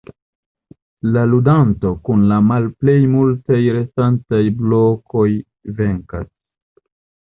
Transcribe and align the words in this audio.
La 1.15 1.25
ludanto 1.33 1.91
kun 2.09 2.25
la 2.33 2.41
malplej 2.49 2.97
multaj 3.13 3.61
restantaj 3.79 4.43
blokoj 4.65 5.31
venkas. 5.83 6.31